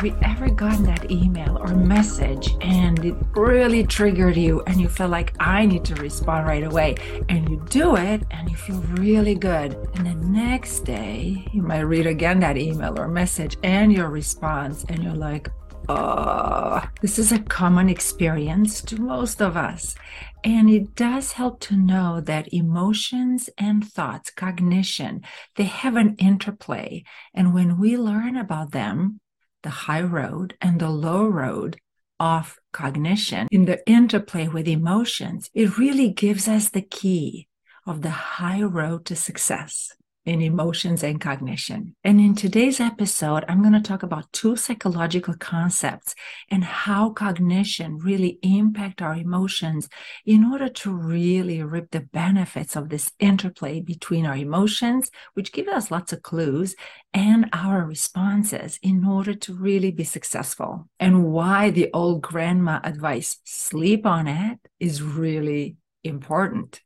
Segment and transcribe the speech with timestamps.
[0.00, 4.88] Have you ever gotten that email or message and it really triggered you and you
[4.88, 6.94] feel like I need to respond right away?
[7.28, 9.74] And you do it and you feel really good.
[9.96, 14.86] And the next day, you might read again that email or message and your response,
[14.88, 15.50] and you're like,
[15.90, 19.94] oh, this is a common experience to most of us.
[20.42, 25.24] And it does help to know that emotions and thoughts, cognition,
[25.56, 27.04] they have an interplay.
[27.34, 29.20] And when we learn about them,
[29.62, 31.78] the high road and the low road
[32.18, 37.48] of cognition in the interplay with emotions, it really gives us the key
[37.86, 41.94] of the high road to success in emotions and cognition.
[42.04, 46.14] And in today's episode, I'm going to talk about two psychological concepts
[46.50, 49.88] and how cognition really impact our emotions
[50.26, 55.68] in order to really reap the benefits of this interplay between our emotions, which give
[55.68, 56.74] us lots of clues,
[57.14, 60.88] and our responses in order to really be successful.
[60.98, 66.80] And why the old grandma advice, sleep on it, is really important.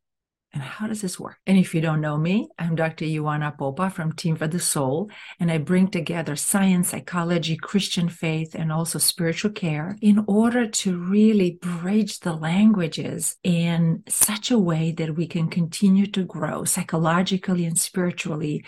[0.55, 1.39] And how does this work?
[1.49, 3.05] And if you don't know me, I'm Dr.
[3.05, 5.11] Ioana Popa from Team for the Soul,
[5.41, 10.97] and I bring together science, psychology, Christian faith, and also spiritual care in order to
[10.97, 17.65] really bridge the languages in such a way that we can continue to grow psychologically
[17.65, 18.65] and spiritually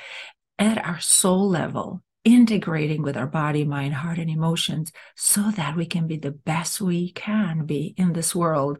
[0.59, 5.87] at our soul level integrating with our body, mind, heart, and emotions so that we
[5.87, 8.79] can be the best we can be in this world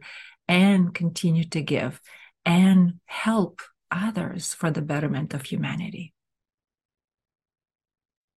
[0.49, 2.01] and continue to give
[2.47, 6.13] and help others for the betterment of humanity.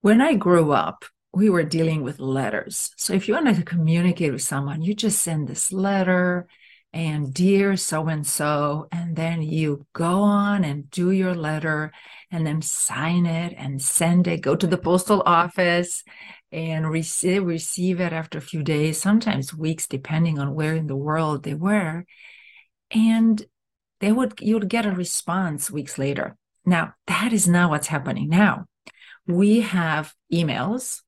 [0.01, 2.89] When I grew up, we were dealing with letters.
[2.97, 6.47] So if you wanted to communicate with someone, you just send this letter
[6.91, 11.91] and dear so and so, and then you go on and do your letter
[12.31, 16.03] and then sign it and send it, go to the postal office
[16.51, 20.95] and receive, receive it after a few days, sometimes weeks, depending on where in the
[20.95, 22.05] world they were.
[22.89, 23.45] And
[23.99, 26.37] they would you would get a response weeks later.
[26.65, 28.65] Now, that is not what's happening now.
[29.25, 31.01] We have emails,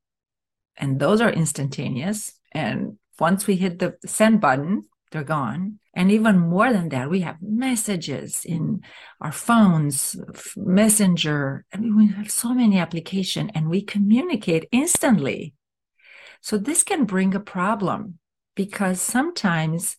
[0.77, 2.33] and those are instantaneous.
[2.51, 5.79] And once we hit the send button, they're gone.
[5.93, 8.81] And even more than that, we have messages in
[9.19, 10.15] our phones,
[10.55, 11.65] Messenger.
[11.73, 15.53] I mean, we have so many applications and we communicate instantly.
[16.41, 18.19] So this can bring a problem
[18.55, 19.97] because sometimes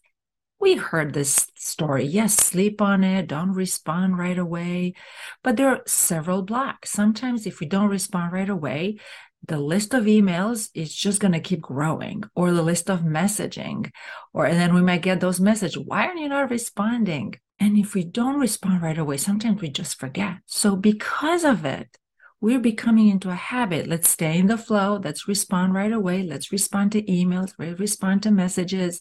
[0.63, 2.07] we heard this story.
[2.07, 4.95] Yes, sleep on it, don't respond right away.
[5.43, 6.91] But there are several blocks.
[6.91, 8.99] Sometimes, if we don't respond right away,
[9.45, 13.91] the list of emails is just going to keep growing or the list of messaging
[14.33, 17.35] or and then we might get those messages why are you not responding?
[17.59, 20.37] And if we don't respond right away sometimes we just forget.
[20.47, 21.99] So because of it
[22.41, 23.89] we're becoming into a habit.
[23.89, 25.01] Let's stay in the flow.
[25.03, 26.23] Let's respond right away.
[26.23, 27.53] Let's respond to emails.
[27.59, 29.01] Respond to messages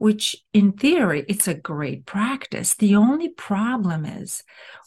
[0.00, 2.74] which in theory, it's a great practice.
[2.74, 4.42] The only problem is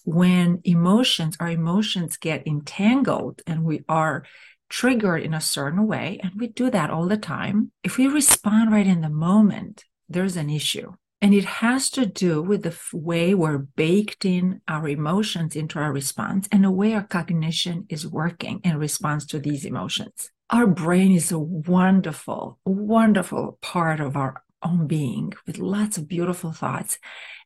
[0.06, 4.26] when emotions, our emotions get entangled and we are
[4.70, 7.72] triggered in a certain way, and we do that all the time.
[7.84, 10.94] If we respond right in the moment, there's an issue.
[11.22, 15.94] And it has to do with the way we're baked in our emotions into our
[15.94, 20.32] response and the way our cognition is working in response to these emotions.
[20.50, 26.52] Our brain is a wonderful, wonderful part of our own being with lots of beautiful
[26.52, 26.98] thoughts.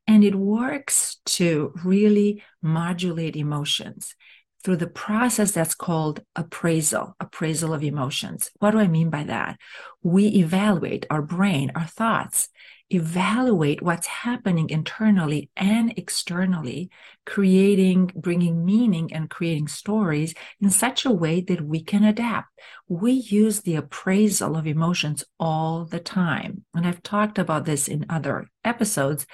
[0.07, 4.15] And it works to really modulate emotions
[4.63, 8.49] through the process that's called appraisal, appraisal of emotions.
[8.59, 9.57] What do I mean by that?
[10.03, 12.49] We evaluate our brain, our thoughts,
[12.89, 16.89] evaluate what's happening internally and externally,
[17.25, 22.47] creating, bringing meaning and creating stories in such a way that we can adapt.
[22.87, 26.63] We use the appraisal of emotions all the time.
[26.73, 29.25] And I've talked about this in other episodes,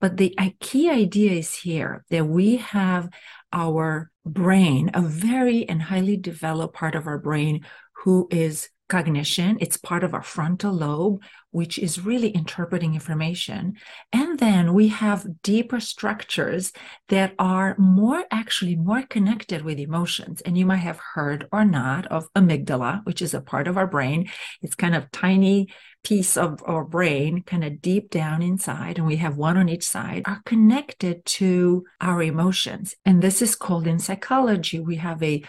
[0.00, 3.08] but the key idea is here that we have
[3.52, 7.64] our brain, a very and highly developed part of our brain
[8.04, 9.58] who is cognition.
[9.60, 13.74] It's part of our frontal lobe, which is really interpreting information.
[14.12, 16.72] And then we have deeper structures
[17.08, 20.40] that are more actually more connected with emotions.
[20.42, 23.86] And you might have heard or not of amygdala, which is a part of our
[23.86, 24.28] brain.
[24.62, 25.68] It's kind of tiny
[26.04, 29.82] piece of our brain, kind of deep down inside, and we have one on each
[29.82, 32.94] side, are connected to our emotions.
[33.04, 35.42] And this is called in psychology, we have a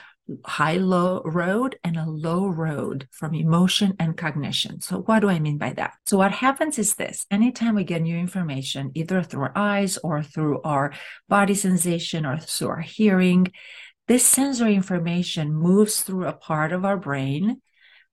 [0.45, 4.81] high low road and a low road from emotion and cognition.
[4.81, 5.93] So, what do I mean by that?
[6.05, 10.23] So, what happens is this anytime we get new information, either through our eyes or
[10.23, 10.93] through our
[11.29, 13.51] body sensation or through our hearing,
[14.07, 17.61] this sensory information moves through a part of our brain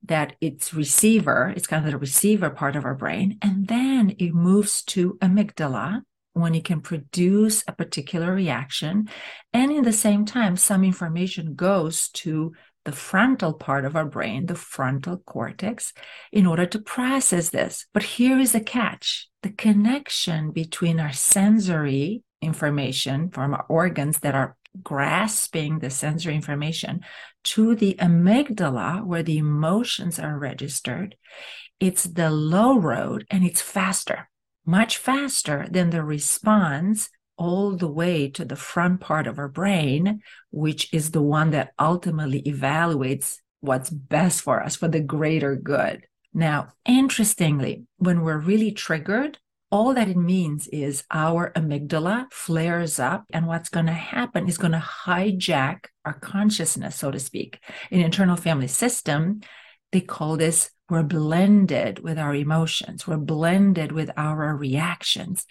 [0.05, 3.38] that it's receiver, it's kind of the receiver part of our brain.
[3.40, 6.02] And then it moves to amygdala
[6.34, 9.08] when it can produce a particular reaction.
[9.52, 12.52] And in the same time, some information goes to
[12.84, 15.94] the frontal part of our brain, the frontal cortex,
[16.31, 17.86] in order to process this.
[17.94, 24.34] But here is the catch the connection between our sensory information from our organs that
[24.34, 27.02] are grasping the sensory information
[27.44, 31.14] to the amygdala where the emotions are registered,
[31.78, 34.28] it's the low road and it's faster,
[34.64, 40.22] much faster than the response all the way to the front part of our brain,
[40.50, 46.06] which is the one that ultimately evaluates what's best for us for the greater good.
[46.32, 49.38] Now, interestingly, when we're really triggered,
[49.70, 54.58] all that it means is our amygdala flares up, and what's going to happen is
[54.58, 57.58] going to hijack our consciousness, so to speak.
[57.90, 59.40] In internal family system,
[59.90, 65.46] they call this we're blended with our emotions, we're blended with our reactions.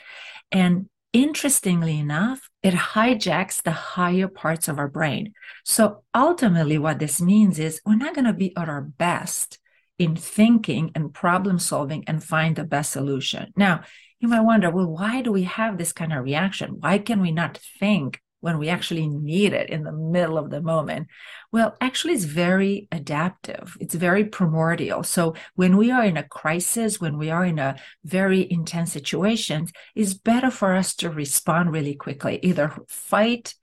[0.52, 5.34] And interestingly enough, it hijacks the higher parts of our brain.
[5.64, 9.60] So ultimately, what this means is we're not going to be at our best
[10.00, 13.54] in thinking and problem solving and find the best solution.
[13.56, 13.84] Now,
[14.20, 16.78] you might wonder, well, why do we have this kind of reaction?
[16.80, 20.62] Why can we not think when we actually need it in the middle of the
[20.62, 21.08] moment?
[21.54, 23.78] Well, actually, it's very adaptive.
[23.80, 25.04] It's very primordial.
[25.04, 29.70] So when we are in a crisis, when we are in a very intense situation,
[29.96, 33.56] it's better for us to respond really quickly, either fight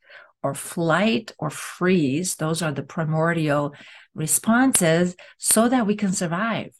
[0.42, 2.36] or flight or freeze.
[2.36, 3.74] Those are the primordial
[4.14, 6.70] responses so that we can survive.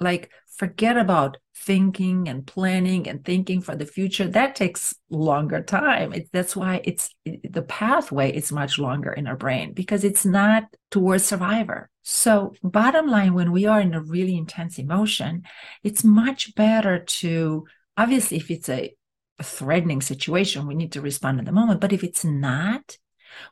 [0.00, 4.26] Like forget about thinking and planning and thinking for the future.
[4.26, 6.12] That takes longer time.
[6.12, 10.24] It, that's why it's it, the pathway is much longer in our brain because it's
[10.24, 11.90] not towards survivor.
[12.02, 15.42] So bottom line when we are in a really intense emotion
[15.82, 17.66] it's much better to
[17.96, 18.94] obviously if it's a,
[19.38, 21.80] a threatening situation we need to respond in the moment.
[21.80, 22.96] But if it's not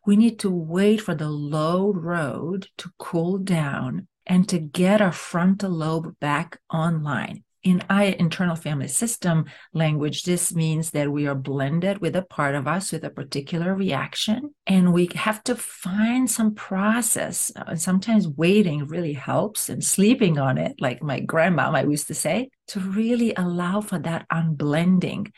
[0.06, 5.12] we need to wait for the low road to cool down and to get our
[5.12, 7.44] frontal lobe back online.
[7.62, 12.54] In I internal family system language, this means that we are blended with a part
[12.54, 17.50] of us with a particular reaction, and we have to find some process.
[17.56, 22.14] Uh, and sometimes waiting really helps, and sleeping on it, like my grandma used to
[22.14, 25.32] say, to really allow for that unblending,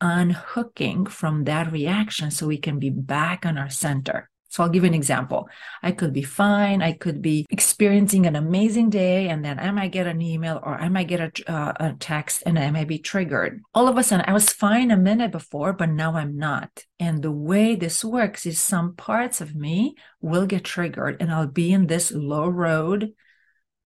[0.00, 4.30] unhooking from that reaction so we can be back on our center.
[4.56, 5.50] So I'll give you an example.
[5.82, 6.80] I could be fine.
[6.80, 10.76] I could be experiencing an amazing day, and then I might get an email or
[10.76, 13.60] I might get a, uh, a text and I might be triggered.
[13.74, 16.84] All of a sudden, I was fine a minute before, but now I'm not.
[16.98, 21.46] And the way this works is some parts of me will get triggered and I'll
[21.46, 23.12] be in this low road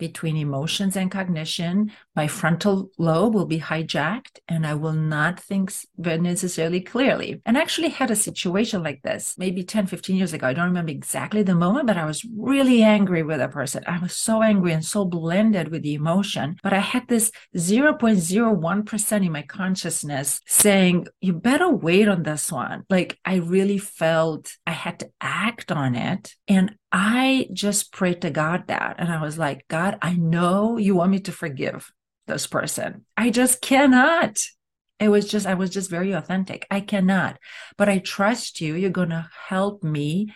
[0.01, 1.93] between emotions and cognition.
[2.17, 7.41] My frontal lobe will be hijacked and I will not think necessarily clearly.
[7.47, 10.49] And I actually had a situation like this maybe 10, 15 years ago.
[10.49, 13.85] I don't remember exactly the moment, but I was really angry with a person.
[13.87, 16.57] I was so angry and so blended with the emotion.
[16.63, 22.85] But I had this 0.01% in my consciousness saying, you better wait on this one.
[22.89, 26.35] Like I really felt I had to act on it.
[26.49, 28.97] And I just prayed to God that.
[28.99, 31.93] And I was like, God, I know you want me to forgive
[32.27, 33.05] this person.
[33.17, 34.45] I just cannot.
[34.99, 36.67] It was just, I was just very authentic.
[36.71, 37.39] I cannot.
[37.79, 38.75] But I trust you.
[38.75, 40.35] You're going to help me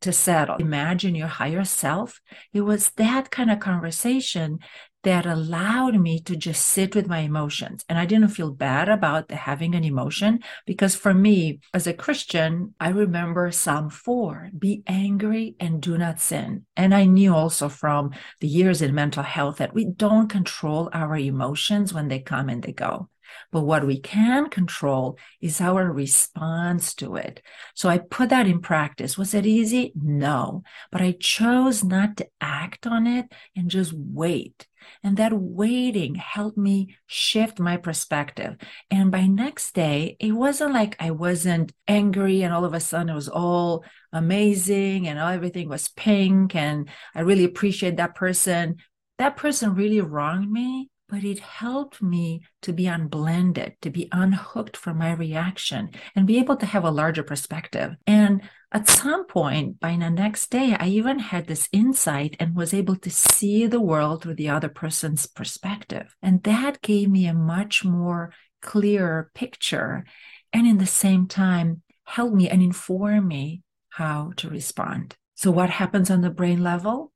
[0.00, 0.56] to settle.
[0.56, 2.20] Imagine your higher self.
[2.52, 4.58] It was that kind of conversation
[5.04, 7.84] that allowed me to just sit with my emotions.
[7.88, 12.74] And I didn't feel bad about having an emotion because for me, as a Christian,
[12.80, 16.66] I remember Psalm 4 be angry and do not sin.
[16.76, 21.16] And I knew also from the years in mental health that we don't control our
[21.16, 23.08] emotions when they come and they go.
[23.52, 27.42] But what we can control is our response to it.
[27.74, 29.18] So I put that in practice.
[29.18, 29.92] Was it easy?
[29.94, 30.62] No.
[30.90, 34.66] But I chose not to act on it and just wait.
[35.02, 38.56] And that waiting helped me shift my perspective.
[38.90, 43.10] And by next day, it wasn't like I wasn't angry and all of a sudden
[43.10, 48.76] it was all amazing and everything was pink and I really appreciate that person.
[49.18, 54.76] That person really wronged me but it helped me to be unblended, to be unhooked
[54.76, 57.94] from my reaction and be able to have a larger perspective.
[58.06, 58.42] And
[58.72, 62.96] at some point, by the next day, I even had this insight and was able
[62.96, 66.16] to see the world through the other person's perspective.
[66.20, 68.32] And that gave me a much more
[68.62, 70.04] clear picture.
[70.52, 75.16] And in the same time, helped me and informed me how to respond.
[75.36, 77.12] So, what happens on the brain level?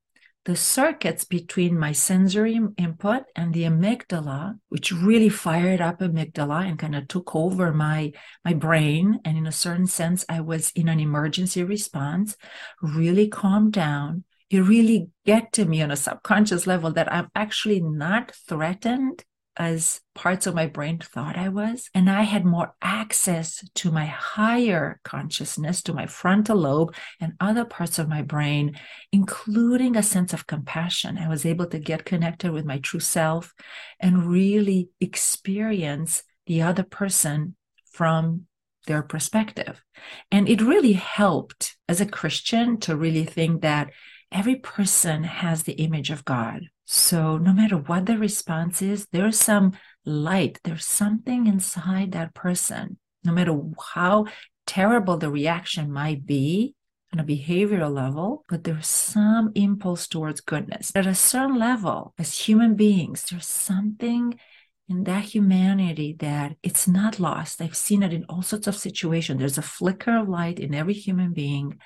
[0.48, 6.78] The circuits between my sensory input and the amygdala, which really fired up amygdala and
[6.78, 8.10] kind of took over my,
[8.46, 9.20] my brain.
[9.26, 12.34] And in a certain sense, I was in an emergency response,
[12.80, 14.24] really calmed down.
[14.48, 19.26] It really get to me on a subconscious level that I'm actually not threatened
[19.58, 21.90] as parts of my brain thought I was.
[21.92, 27.64] And I had more access to my higher consciousness, to my frontal lobe and other
[27.64, 28.78] parts of my brain,
[29.12, 31.18] including a sense of compassion.
[31.18, 33.52] I was able to get connected with my true self
[33.98, 37.56] and really experience the other person
[37.90, 38.46] from
[38.86, 39.82] their perspective.
[40.30, 43.90] And it really helped as a Christian to really think that
[44.30, 46.62] every person has the image of God.
[46.90, 49.72] So no matter what the response is, there's some
[50.06, 52.96] light, there's something inside that person.
[53.22, 53.60] No matter
[53.92, 54.24] how
[54.66, 56.74] terrible the reaction might be
[57.12, 60.90] on a behavioral level, but there's some impulse towards goodness.
[60.94, 64.40] At a certain level, as human beings, there's something
[64.88, 67.60] in that humanity that it's not lost.
[67.60, 69.40] I've seen it in all sorts of situations.
[69.40, 71.78] There's a flicker of light in every human being.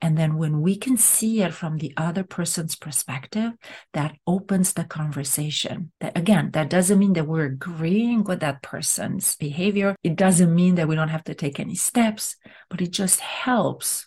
[0.00, 3.52] And then when we can see it from the other person's perspective,
[3.92, 5.92] that opens the conversation.
[6.00, 9.96] That again, that doesn't mean that we're agreeing with that person's behavior.
[10.02, 12.36] It doesn't mean that we don't have to take any steps,
[12.68, 14.06] but it just helps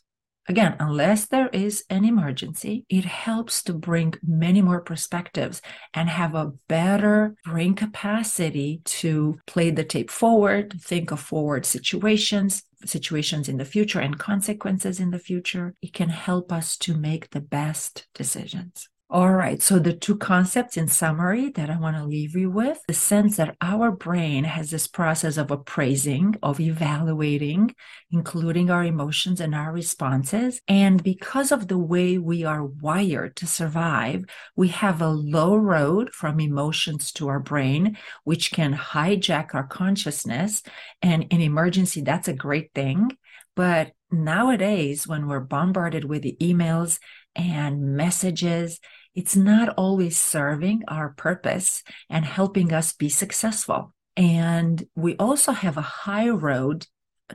[0.50, 5.62] Again, unless there is an emergency, it helps to bring many more perspectives
[5.94, 12.64] and have a better brain capacity to play the tape forward, think of forward situations,
[12.86, 15.74] situations in the future and consequences in the future.
[15.82, 18.90] It can help us to make the best decisions.
[19.10, 19.62] All right.
[19.62, 23.38] So, the two concepts in summary that I want to leave you with the sense
[23.38, 27.74] that our brain has this process of appraising, of evaluating,
[28.12, 30.60] including our emotions and our responses.
[30.68, 34.26] And because of the way we are wired to survive,
[34.58, 40.64] we have a low road from emotions to our brain, which can hijack our consciousness.
[41.02, 43.16] And in emergency, that's a great thing.
[43.56, 47.00] But nowadays, when we're bombarded with the emails
[47.36, 48.82] and messages,
[49.18, 53.92] it's not always serving our purpose and helping us be successful.
[54.16, 56.86] And we also have a high road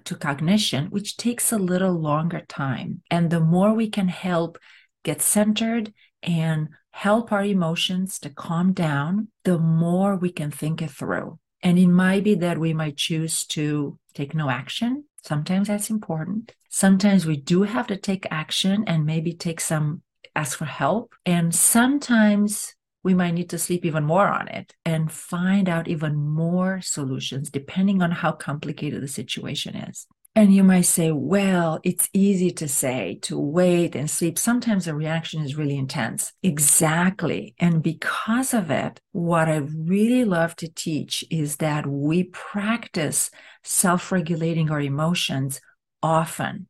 [0.04, 3.02] to cognition, which takes a little longer time.
[3.10, 4.58] And the more we can help
[5.02, 10.90] get centered and help our emotions to calm down, the more we can think it
[10.92, 11.40] through.
[11.64, 16.52] And it might be that we might choose to take no action Sometimes that's important.
[16.68, 20.02] Sometimes we do have to take action and maybe take some,
[20.34, 21.14] ask for help.
[21.26, 22.74] And sometimes
[23.04, 27.50] we might need to sleep even more on it and find out even more solutions
[27.50, 30.06] depending on how complicated the situation is.
[30.34, 34.38] And you might say, well, it's easy to say to wait and sleep.
[34.38, 36.32] Sometimes the reaction is really intense.
[36.42, 37.54] Exactly.
[37.58, 43.30] And because of it, what I really love to teach is that we practice
[43.62, 45.60] self regulating our emotions
[46.02, 46.66] often.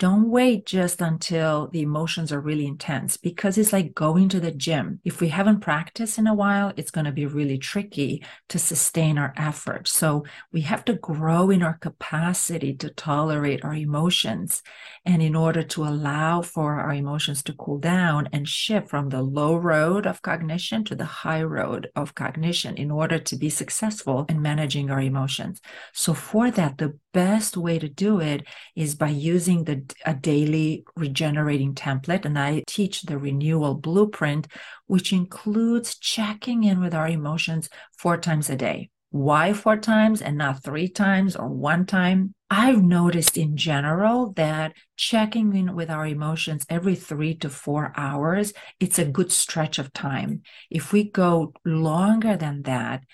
[0.00, 4.50] Don't wait just until the emotions are really intense because it's like going to the
[4.50, 4.98] gym.
[5.04, 9.18] If we haven't practiced in a while, it's going to be really tricky to sustain
[9.18, 9.86] our effort.
[9.86, 14.62] So we have to grow in our capacity to tolerate our emotions.
[15.06, 19.22] And in order to allow for our emotions to cool down and shift from the
[19.22, 24.26] low road of cognition to the high road of cognition in order to be successful
[24.28, 25.60] in managing our emotions.
[25.92, 30.84] So for that, the best way to do it is by using the a daily
[30.96, 34.46] regenerating template and i teach the renewal blueprint
[34.86, 38.90] which includes checking in with our emotions four times a day.
[39.10, 42.34] Why four times and not three times or one time?
[42.50, 48.52] I've noticed in general that checking in with our emotions every 3 to 4 hours
[48.78, 50.42] it's a good stretch of time.
[50.70, 53.04] If we go longer than that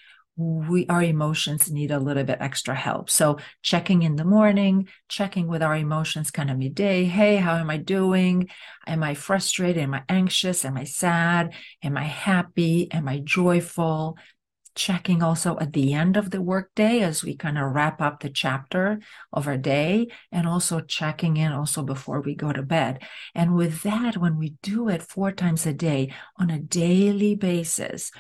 [0.41, 3.11] we our emotions need a little bit extra help.
[3.11, 7.05] So checking in the morning checking with our emotions kind of midday.
[7.05, 8.49] Hey how am i doing?
[8.87, 9.83] Am i frustrated?
[9.83, 10.65] Am i anxious?
[10.65, 11.53] Am i sad?
[11.83, 12.91] Am i happy?
[12.91, 14.17] Am i joyful?
[14.75, 18.31] Checking also at the end of the workday as we kind of wrap up the
[18.31, 19.01] chapter
[19.33, 23.03] of our day and also checking in also before we go to bed.
[23.35, 28.11] And with that when we do it four times a day on a daily basis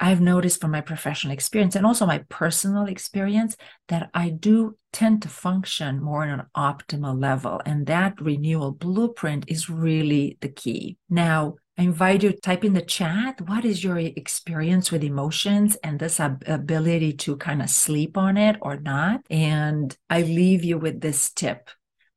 [0.00, 3.56] I've noticed from my professional experience and also my personal experience
[3.88, 7.60] that I do tend to function more on an optimal level.
[7.64, 10.98] And that renewal blueprint is really the key.
[11.08, 13.40] Now, I invite you to type in the chat.
[13.40, 18.56] What is your experience with emotions and this ability to kind of sleep on it
[18.62, 19.22] or not?
[19.28, 21.70] And I leave you with this tip.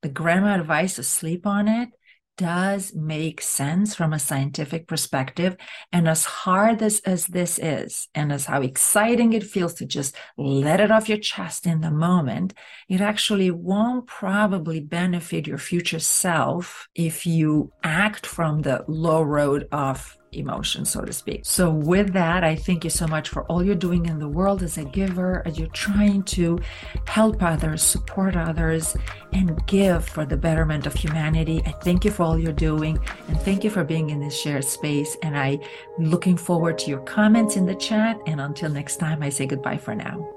[0.04, 1.90] The grandma advice to sleep on it
[2.38, 5.58] does make sense from a scientific perspective.
[5.92, 10.16] And as hard as, as this is, and as how exciting it feels to just
[10.38, 12.54] let it off your chest in the moment,
[12.88, 19.68] it actually won't probably benefit your future self if you act from the low road
[19.72, 21.42] of emotion, so to speak.
[21.44, 24.64] So, with that, I thank you so much for all you're doing in the world
[24.64, 26.60] as a giver, as you're trying to
[27.08, 28.96] help others, support others,
[29.34, 31.62] and give for the betterment of humanity.
[31.66, 34.66] I thank you for all you're doing, and thank you for being in this shared
[34.66, 35.18] space.
[35.24, 35.60] And I'm
[35.98, 38.20] looking forward to your comments in the chat.
[38.28, 40.37] And until next time, I say goodbye for now.